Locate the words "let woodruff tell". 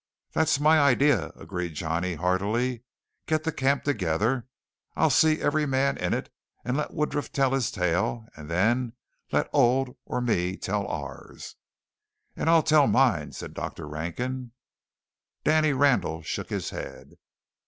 6.75-7.53